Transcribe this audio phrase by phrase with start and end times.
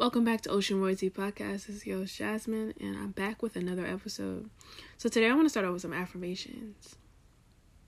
[0.00, 1.66] Welcome back to Ocean Royalty Podcast.
[1.66, 4.48] This is your Jasmine, and I'm back with another episode.
[4.96, 6.96] So today I want to start off with some affirmations.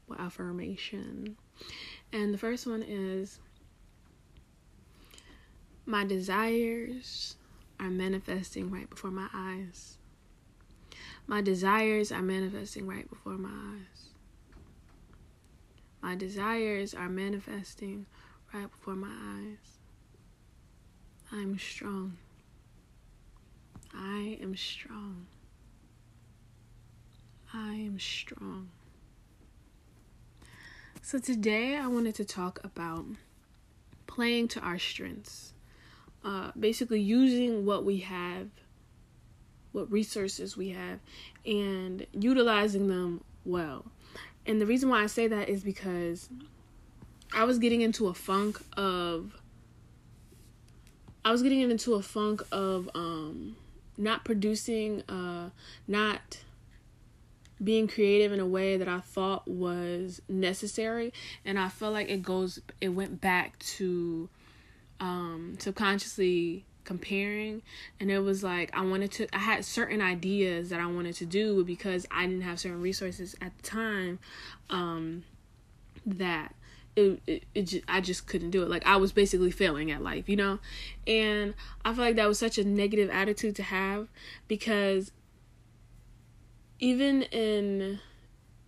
[0.06, 1.38] Well, affirmation,
[2.12, 3.38] and the first one is:
[5.86, 7.36] My desires
[7.80, 9.96] are manifesting right before my eyes.
[11.26, 14.10] My desires are manifesting right before my eyes.
[16.02, 18.04] My desires are manifesting
[18.52, 19.71] right before my eyes.
[21.34, 22.18] I'm strong.
[23.94, 25.26] I am strong.
[27.54, 28.68] I am strong.
[31.00, 33.06] So, today I wanted to talk about
[34.06, 35.54] playing to our strengths.
[36.22, 38.48] Uh, basically, using what we have,
[39.72, 41.00] what resources we have,
[41.46, 43.86] and utilizing them well.
[44.44, 46.28] And the reason why I say that is because
[47.34, 49.41] I was getting into a funk of
[51.24, 53.56] I was getting into a funk of um
[53.96, 55.50] not producing uh
[55.86, 56.38] not
[57.62, 61.12] being creative in a way that I thought was necessary.
[61.44, 64.28] And I felt like it goes it went back to
[65.00, 67.62] um subconsciously comparing.
[68.00, 71.26] And it was like I wanted to I had certain ideas that I wanted to
[71.26, 74.18] do because I didn't have certain resources at the time
[74.70, 75.24] um
[76.04, 76.54] that
[76.96, 78.68] it, it, it just, I just couldn't do it.
[78.68, 80.58] Like I was basically failing at life, you know?
[81.06, 81.54] And
[81.84, 84.08] I feel like that was such a negative attitude to have
[84.48, 85.12] because
[86.78, 88.00] even in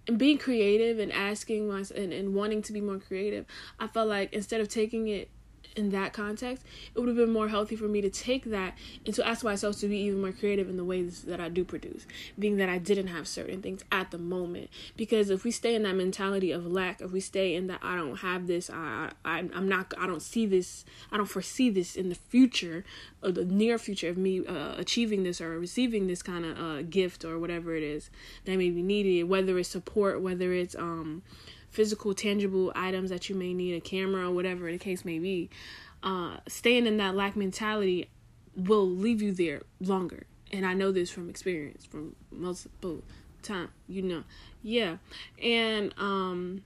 [0.06, 3.46] in being creative and asking myself and, and wanting to be more creative,
[3.80, 5.30] I felt like instead of taking it
[5.76, 9.14] in that context, it would have been more healthy for me to take that and
[9.14, 12.06] to ask myself to be even more creative in the ways that I do produce,
[12.38, 14.70] being that I didn't have certain things at the moment.
[14.96, 17.96] Because if we stay in that mentality of lack, if we stay in that I
[17.96, 21.96] don't have this, I, I I'm not, I don't see this, I don't foresee this
[21.96, 22.84] in the future,
[23.22, 26.82] or the near future of me uh, achieving this or receiving this kind of uh,
[26.82, 28.10] gift or whatever it is
[28.44, 31.22] that may be needed, whether it's support, whether it's um
[31.74, 35.50] physical, tangible items that you may need, a camera, or whatever the case may be,
[36.04, 38.08] uh, staying in that lack mentality
[38.56, 40.26] will leave you there longer.
[40.52, 43.02] And I know this from experience, from multiple
[43.42, 44.22] time, you know.
[44.62, 44.98] Yeah.
[45.42, 46.62] And um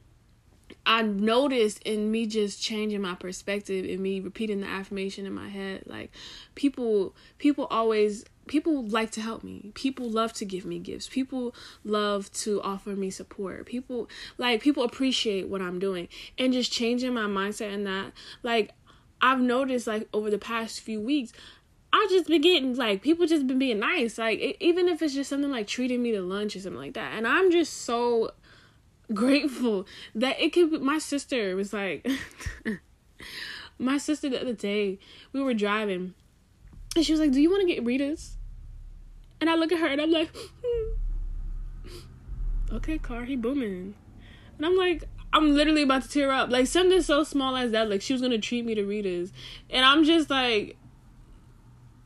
[0.84, 5.48] I noticed in me just changing my perspective and me repeating the affirmation in my
[5.48, 6.12] head, like
[6.54, 9.70] people people always people like to help me.
[9.74, 11.08] People love to give me gifts.
[11.08, 11.54] People
[11.84, 13.66] love to offer me support.
[13.66, 16.08] People like people appreciate what I'm doing.
[16.36, 18.72] And just changing my mindset and that like
[19.20, 21.32] I've noticed like over the past few weeks
[21.92, 25.14] I've just been getting like people just been being nice like it, even if it's
[25.14, 28.32] just something like treating me to lunch or something like that and I'm just so
[29.12, 32.06] grateful that it could be, my sister was like
[33.78, 34.98] my sister the other day
[35.32, 36.14] we were driving
[36.94, 38.36] and she was like do you want to get Rita's
[39.40, 40.94] and I look at her and I'm like, hmm.
[42.72, 43.94] okay, car, he booming.
[44.56, 46.50] And I'm like, I'm literally about to tear up.
[46.50, 49.32] Like something so small as that, like she was gonna treat me to Rita's.
[49.70, 50.76] And I'm just like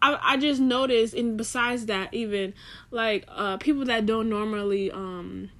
[0.03, 2.55] I I just noticed and besides that even
[2.91, 5.51] like uh people that don't normally um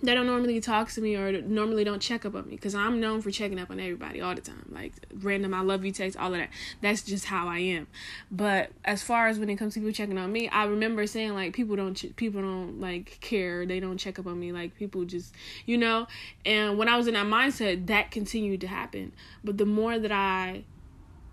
[0.00, 3.00] they don't normally talk to me or normally don't check up on me because I'm
[3.00, 4.70] known for checking up on everybody all the time.
[4.70, 6.50] Like random, I love you text, all of that.
[6.80, 7.88] That's just how I am.
[8.30, 11.34] But as far as when it comes to people checking on me, I remember saying
[11.34, 13.66] like people don't people don't like care.
[13.66, 14.52] They don't check up on me.
[14.52, 15.34] Like people just
[15.66, 16.06] you know.
[16.46, 19.12] And when I was in that mindset, that continued to happen.
[19.42, 20.62] But the more that I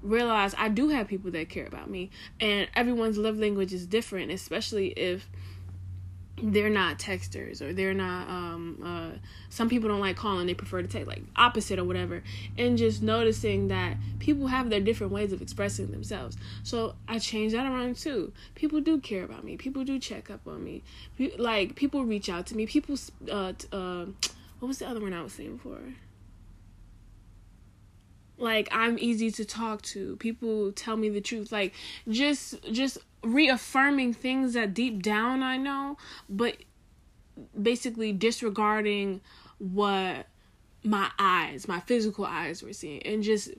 [0.01, 2.09] realized I do have people that care about me,
[2.39, 5.29] and everyone's love language is different, especially if
[6.41, 9.17] they're not texters or they're not um uh
[9.49, 12.23] some people don't like calling they prefer to text like opposite or whatever.
[12.57, 16.37] And just noticing that people have their different ways of expressing themselves.
[16.63, 18.33] So i changed that around too.
[18.53, 19.55] People do care about me.
[19.55, 20.83] People do check up on me.
[21.37, 22.65] Like people reach out to me.
[22.65, 22.97] People
[23.31, 24.05] uh uh
[24.59, 25.79] what was the other one i was saying before?
[28.37, 30.17] Like i'm easy to talk to.
[30.17, 31.53] People tell me the truth.
[31.53, 31.73] Like
[32.09, 35.97] just just reaffirming things that deep down i know
[36.29, 36.55] but
[37.61, 39.21] basically disregarding
[39.57, 40.27] what
[40.83, 43.51] my eyes my physical eyes were seeing and just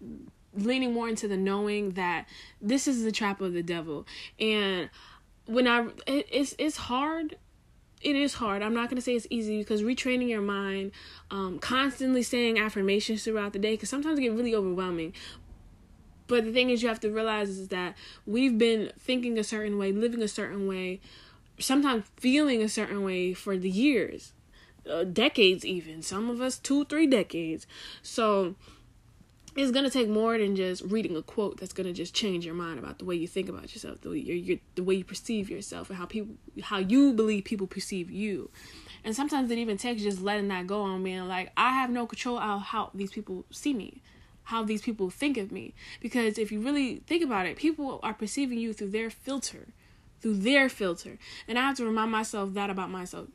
[0.54, 2.26] leaning more into the knowing that
[2.62, 4.06] this is the trap of the devil
[4.40, 4.88] and
[5.46, 7.36] when i it, it's it's hard
[8.02, 8.62] it is hard.
[8.62, 10.92] I'm not to say it's easy because retraining your mind,
[11.30, 15.12] um, constantly saying affirmations throughout the day, because sometimes it get really overwhelming.
[16.28, 17.96] But the thing is, you have to realize is that
[18.26, 21.00] we've been thinking a certain way, living a certain way,
[21.58, 24.32] sometimes feeling a certain way for the years,
[24.90, 26.02] uh, decades even.
[26.02, 27.66] Some of us two, three decades.
[28.02, 28.56] So
[29.56, 32.78] it's gonna take more than just reading a quote that's gonna just change your mind
[32.78, 35.88] about the way you think about yourself, the way you the way you perceive yourself,
[35.88, 38.50] and how people how you believe people perceive you.
[39.02, 42.06] And sometimes it even takes just letting that go on being like, I have no
[42.06, 44.02] control of how these people see me,
[44.46, 45.74] how these people think of me.
[46.00, 49.68] Because if you really think about it, people are perceiving you through their filter,
[50.20, 51.18] through their filter.
[51.48, 53.26] And I have to remind myself that about myself,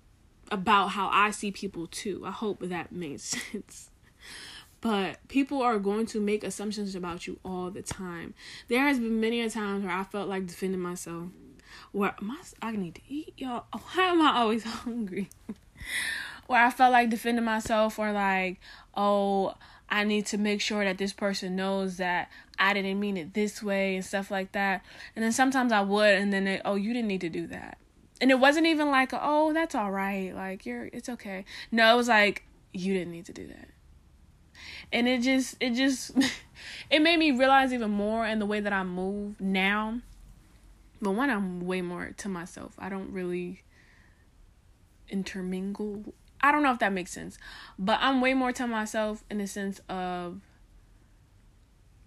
[0.50, 2.24] about how I see people too.
[2.26, 3.90] I hope that makes sense.
[4.80, 8.34] But people are going to make assumptions about you all the time.
[8.70, 11.28] There has been many a times where I felt like defending myself.
[11.92, 13.66] Where my I need to eat, y'all.
[13.72, 15.30] Why am I always hungry?
[16.48, 18.60] where I felt like defending myself or like,
[18.96, 19.56] oh,
[19.92, 23.62] I need to make sure that this person knows that I didn't mean it this
[23.62, 24.84] way and stuff like that.
[25.16, 27.78] And then sometimes I would, and then they, oh, you didn't need to do that.
[28.22, 30.34] And it wasn't even like, oh, that's all right.
[30.34, 31.44] Like, you're, it's okay.
[31.72, 33.68] No, it was like, you didn't need to do that
[34.92, 36.12] and it just it just
[36.90, 40.00] it made me realize even more in the way that I move now.
[41.02, 42.74] But one, I'm way more to myself.
[42.78, 43.64] I don't really
[45.10, 46.14] intermingle.
[46.42, 47.38] I don't know if that makes sense,
[47.78, 50.42] but I'm way more to myself in the sense of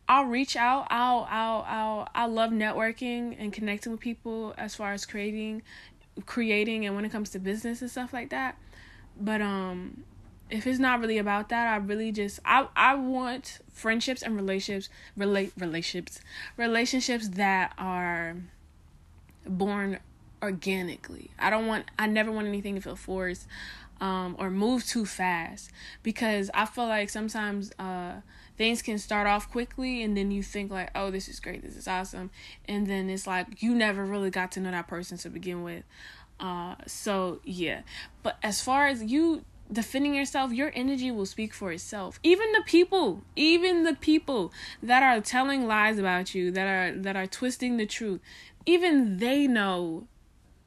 [0.08, 0.86] I'll reach out.
[0.90, 5.62] I'll I'll I'll I love networking and connecting with people as far as creating
[6.26, 8.58] creating and when it comes to business and stuff like that.
[9.18, 10.04] But um
[10.50, 14.92] if it's not really about that, I really just I I want friendships and relationships
[15.16, 16.20] relate relationships
[16.56, 18.36] relationships that are
[19.46, 20.00] born
[20.42, 21.30] organically.
[21.38, 23.46] I don't want I never want anything to feel forced
[24.00, 25.70] um or move too fast.
[26.02, 28.20] Because I feel like sometimes uh
[28.56, 31.76] things can start off quickly and then you think like oh this is great this
[31.76, 32.30] is awesome.
[32.66, 35.84] And then it's like you never really got to know that person to begin with.
[36.40, 37.82] Uh so yeah.
[38.22, 42.20] But as far as you defending yourself, your energy will speak for itself.
[42.22, 44.52] Even the people, even the people
[44.82, 48.20] that are telling lies about you, that are that are twisting the truth,
[48.66, 50.06] even they know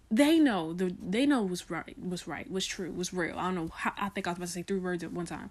[0.09, 3.37] they know the they know what's right was right was true was real.
[3.37, 5.25] I don't know how i think i was about to say three words at one
[5.25, 5.49] time.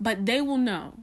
[0.00, 0.94] But they will know.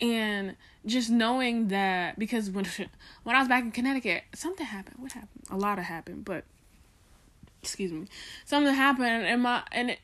[0.00, 2.64] And just knowing that because when
[3.22, 4.96] when i was back in connecticut something happened.
[4.98, 5.44] What happened?
[5.50, 6.44] A lot of happened but
[7.62, 8.06] excuse me.
[8.44, 10.00] Something happened and my and it,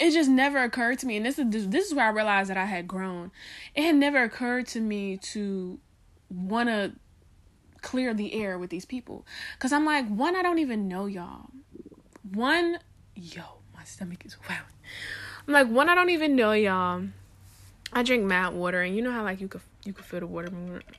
[0.00, 1.16] it just never occurred to me.
[1.18, 3.30] And this is this is where I realized that I had grown.
[3.76, 5.78] It had never occurred to me to
[6.30, 6.92] want to
[7.82, 9.26] clear the air with these people
[9.58, 11.50] cuz I'm like one I don't even know y'all.
[12.32, 12.78] One
[13.14, 13.42] yo,
[13.74, 14.60] my stomach is wow.
[15.46, 17.04] I'm like one I don't even know y'all.
[17.92, 20.26] I drink mad water and you know how like you could you could feel the
[20.26, 20.50] water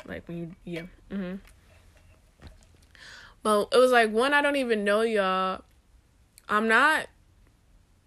[0.06, 0.84] like when you yeah.
[1.10, 1.36] Mm-hmm.
[3.42, 5.62] But it was like one I don't even know y'all.
[6.50, 7.08] I'm not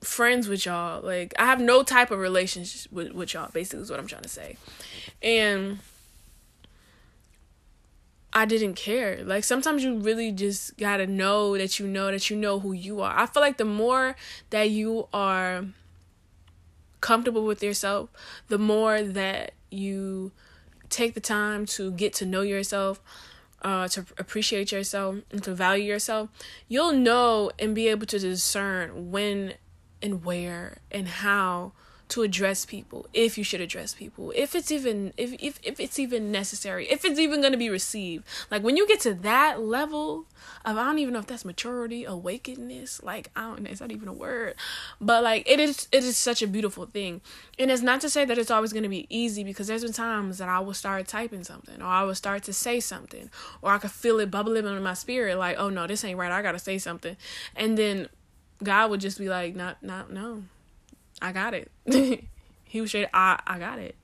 [0.03, 1.03] friends with y'all.
[1.03, 4.23] Like I have no type of relationship with, with y'all, basically is what I'm trying
[4.23, 4.57] to say.
[5.23, 5.81] And
[8.37, 9.25] I didn't care.
[9.25, 13.01] Like sometimes you really just gotta know that you know that you know who you
[13.01, 13.19] are.
[13.19, 14.15] I feel like the more
[14.51, 15.65] that you are
[17.01, 18.11] comfortable with yourself,
[18.49, 20.33] the more that you
[20.91, 23.01] take the time to get to know yourself,
[23.63, 26.29] uh, to appreciate yourself and to value yourself,
[26.69, 29.55] you'll know and be able to discern when
[30.03, 31.73] and where and how
[32.09, 35.99] to address people if you should address people if it's even if if, if it's
[35.99, 38.25] even necessary if it's even going to be received.
[38.51, 40.27] Like when you get to that level
[40.65, 43.91] of i don't even know if that's maturity awakeness like i don't know it's not
[43.91, 44.55] even a word.
[45.01, 47.21] But like it is it is such a beautiful thing.
[47.59, 49.93] And it's not to say that it's always going to be easy because there's been
[49.93, 53.31] times that i will start typing something or i will start to say something
[53.63, 56.31] or i could feel it bubbling in my spirit like oh no this ain't right
[56.31, 57.17] i gotta say something.
[57.57, 58.09] And then
[58.63, 60.45] God would just be like, not, not, no,
[61.21, 61.71] I got it.
[62.65, 63.95] he was straight, I, I got it.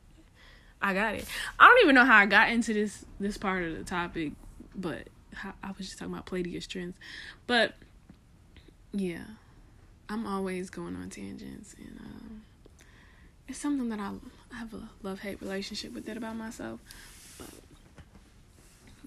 [0.80, 1.24] I got it.
[1.58, 4.32] I don't even know how I got into this this part of the topic,
[4.74, 5.06] but
[5.62, 6.98] I was just talking about play to your strengths.
[7.46, 7.74] But
[8.92, 9.24] yeah,
[10.08, 12.42] I'm always going on tangents, and um,
[13.46, 14.10] it's something that I,
[14.52, 16.80] I have a love hate relationship with that about myself.
[17.38, 17.50] But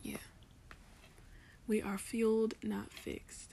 [0.01, 0.17] yeah,
[1.67, 3.51] we are fueled, not fixed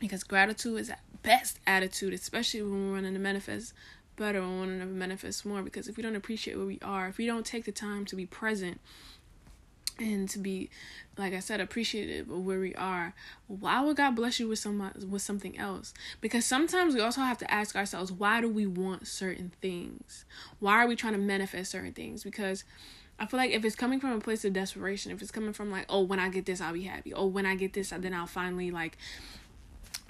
[0.00, 0.92] because gratitude is
[1.26, 3.74] best attitude, especially when we're wanting to manifest
[4.14, 5.60] better, we're wanting to manifest more.
[5.60, 8.16] Because if we don't appreciate where we are, if we don't take the time to
[8.16, 8.80] be present
[9.98, 10.70] and to be,
[11.18, 13.12] like I said, appreciative of where we are,
[13.48, 14.78] why would God bless you with some
[15.10, 15.92] with something else?
[16.20, 20.24] Because sometimes we also have to ask ourselves, why do we want certain things?
[20.60, 22.22] Why are we trying to manifest certain things?
[22.22, 22.62] Because
[23.18, 25.72] I feel like if it's coming from a place of desperation, if it's coming from
[25.72, 27.12] like, oh, when I get this, I'll be happy.
[27.12, 28.98] Oh, when I get this, then I'll finally like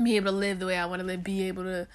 [0.02, 1.86] be able to live the way I want to live, be able to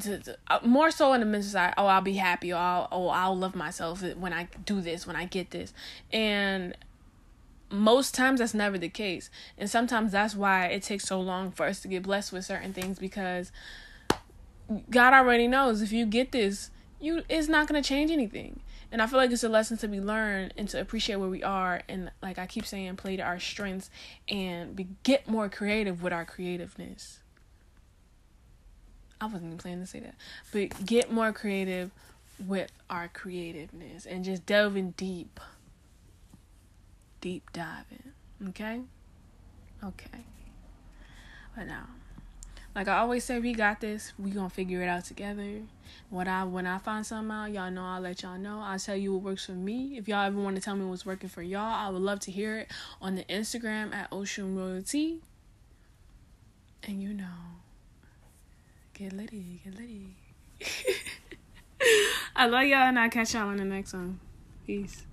[0.00, 1.74] to, to, uh, more so in the mental side.
[1.76, 2.52] Oh, I'll be happy.
[2.52, 5.74] Or I'll, oh, I'll love myself when I do this, when I get this,
[6.12, 6.74] and
[7.70, 11.66] most times that's never the case, and sometimes that's why it takes so long for
[11.66, 13.50] us to get blessed with certain things because
[14.90, 18.60] God already knows if you get this, you it's not gonna change anything.
[18.90, 21.42] And I feel like it's a lesson to be learned and to appreciate where we
[21.42, 23.88] are and like I keep saying, play to our strengths
[24.28, 27.21] and be, get more creative with our creativeness.
[29.22, 30.14] I wasn't even planning to say that.
[30.52, 31.90] But get more creative
[32.46, 35.38] with our creativeness and just delving deep.
[37.20, 38.12] Deep diving.
[38.48, 38.80] Okay?
[39.84, 40.24] Okay.
[41.56, 41.86] But now
[42.74, 44.12] like I always say, we got this.
[44.18, 45.60] We gonna figure it out together.
[46.08, 48.60] What I when I find something out, y'all know I'll let y'all know.
[48.62, 49.98] I'll tell you what works for me.
[49.98, 52.30] If y'all ever want to tell me what's working for y'all, I would love to
[52.30, 55.20] hear it on the Instagram at Ocean Royalty.
[56.84, 57.26] And you know,
[58.94, 60.16] get litty, get litty.
[62.36, 64.20] I love y'all, and I'll catch y'all on the next one.
[64.66, 65.04] Peace.